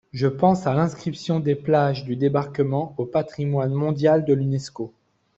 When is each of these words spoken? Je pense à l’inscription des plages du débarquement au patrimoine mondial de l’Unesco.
Je 0.13 0.25
pense 0.25 0.65
à 0.65 0.73
l’inscription 0.73 1.39
des 1.39 1.53
plages 1.53 2.05
du 2.05 2.15
débarquement 2.15 2.95
au 2.97 3.05
patrimoine 3.05 3.71
mondial 3.75 4.25
de 4.25 4.33
l’Unesco. 4.33 4.91